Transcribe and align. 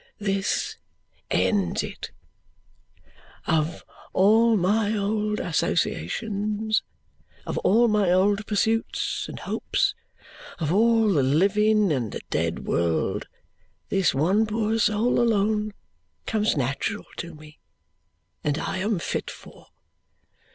"This 0.17 0.77
ends 1.29 1.83
it. 1.83 2.09
Of 3.45 3.83
all 4.13 4.57
my 4.57 4.97
old 4.97 5.39
associations, 5.39 6.81
of 7.45 7.59
all 7.59 7.87
my 7.87 8.11
old 8.11 8.47
pursuits 8.47 9.27
and 9.29 9.37
hopes, 9.37 9.93
of 10.57 10.73
all 10.73 11.07
the 11.13 11.21
living 11.21 11.91
and 11.93 12.11
the 12.11 12.21
dead 12.31 12.65
world, 12.65 13.27
this 13.89 14.11
one 14.15 14.47
poor 14.47 14.79
soul 14.79 15.19
alone 15.21 15.71
comes 16.25 16.57
natural 16.57 17.05
to 17.17 17.35
me, 17.35 17.59
and 18.43 18.57
I 18.57 18.79
am 18.79 18.97
fit 18.97 19.29
for. 19.29 19.67